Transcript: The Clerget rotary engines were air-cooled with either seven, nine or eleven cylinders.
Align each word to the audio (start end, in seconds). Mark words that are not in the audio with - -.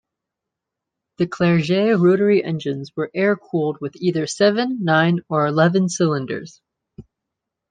The 1.19 1.27
Clerget 1.27 1.99
rotary 2.01 2.43
engines 2.43 2.89
were 2.95 3.11
air-cooled 3.13 3.77
with 3.81 3.95
either 3.97 4.25
seven, 4.25 4.83
nine 4.83 5.19
or 5.29 5.45
eleven 5.45 5.89
cylinders. 5.89 6.59